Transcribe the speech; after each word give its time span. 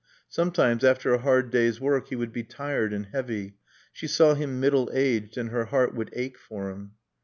Sometimes, 0.29 0.83
after 0.83 1.13
a 1.13 1.19
hard 1.19 1.51
day's 1.51 1.79
work, 1.79 2.07
he 2.07 2.15
would 2.15 2.33
be 2.33 2.41
tired 2.41 2.91
and 2.91 3.05
heavy; 3.13 3.57
she 3.93 4.07
saw 4.07 4.33
him 4.33 4.59
middle 4.59 4.89
aged 4.95 5.37
and 5.37 5.51
her 5.51 5.65
heart 5.65 5.93
would 5.93 6.09
ache 6.13 6.39
for 6.39 6.71
him. 6.71 6.93